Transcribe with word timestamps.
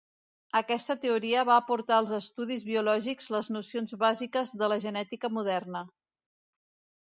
Aquesta 0.59 0.93
teoria 1.01 1.43
va 1.49 1.57
aportar 1.63 1.99
als 2.03 2.13
estudis 2.17 2.63
biològics 2.69 3.29
les 3.37 3.51
nocions 3.59 3.95
bàsiques 4.05 4.55
de 4.63 4.71
la 4.75 4.79
genètica 4.87 5.33
moderna. 5.39 5.85